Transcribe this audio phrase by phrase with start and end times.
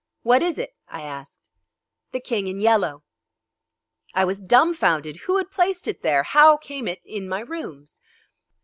[0.23, 1.51] "What is it?" I asked.
[2.11, 3.03] "The King in Yellow."
[4.15, 5.17] I was dumfounded.
[5.27, 6.23] Who had placed it there?
[6.23, 8.01] How came it in my rooms?